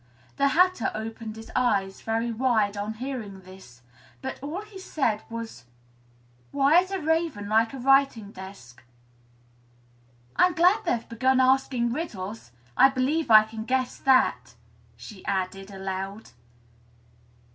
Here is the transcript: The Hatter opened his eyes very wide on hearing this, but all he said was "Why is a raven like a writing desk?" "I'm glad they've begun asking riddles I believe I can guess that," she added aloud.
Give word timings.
The 0.37 0.47
Hatter 0.47 0.89
opened 0.95 1.35
his 1.35 1.51
eyes 1.55 2.01
very 2.01 2.31
wide 2.31 2.75
on 2.75 2.95
hearing 2.95 3.41
this, 3.41 3.83
but 4.19 4.39
all 4.41 4.63
he 4.63 4.79
said 4.79 5.21
was 5.29 5.65
"Why 6.49 6.79
is 6.79 6.89
a 6.89 6.99
raven 6.99 7.47
like 7.47 7.71
a 7.71 7.77
writing 7.77 8.31
desk?" 8.31 8.81
"I'm 10.35 10.55
glad 10.55 10.85
they've 10.85 11.07
begun 11.07 11.39
asking 11.39 11.93
riddles 11.93 12.51
I 12.75 12.89
believe 12.89 13.29
I 13.29 13.43
can 13.43 13.63
guess 13.63 13.99
that," 13.99 14.55
she 14.97 15.23
added 15.27 15.69
aloud. 15.69 16.31